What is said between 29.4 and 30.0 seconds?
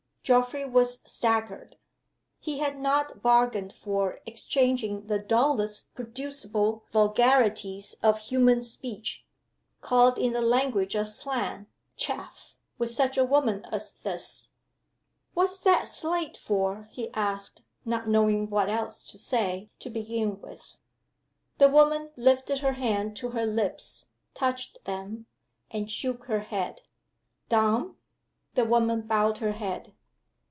head.